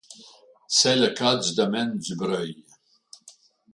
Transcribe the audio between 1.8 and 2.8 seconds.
du Breuil.